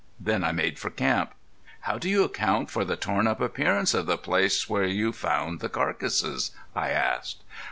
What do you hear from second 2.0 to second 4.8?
you account for the torn up appearance of the place